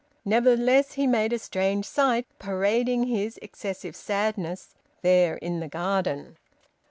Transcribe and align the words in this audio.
Nevertheless 0.25 0.93
he 0.93 1.05
made 1.05 1.31
a 1.31 1.37
strange 1.37 1.85
sight, 1.85 2.25
parading 2.39 3.03
his 3.03 3.37
excessive 3.43 3.95
sadness 3.95 4.73
there 5.03 5.35
in 5.37 5.59
the 5.59 5.67
garden. 5.67 6.37